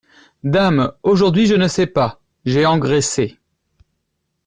Dame! 0.43 0.93
aujourd’hui, 1.03 1.45
je 1.45 1.53
ne 1.53 1.67
sais 1.67 1.85
pas… 1.85 2.19
j’ai 2.43 2.65
engraissé… 2.65 3.37